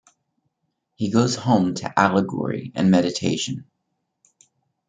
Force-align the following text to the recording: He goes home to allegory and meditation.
He 0.95 1.11
goes 1.11 1.35
home 1.35 1.75
to 1.75 1.99
allegory 1.99 2.71
and 2.73 2.89
meditation. 2.89 3.65